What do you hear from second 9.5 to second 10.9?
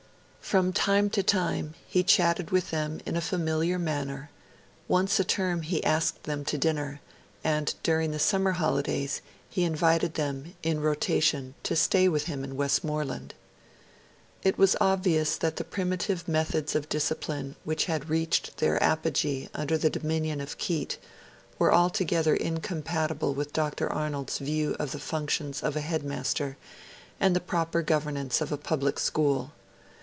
invited them, in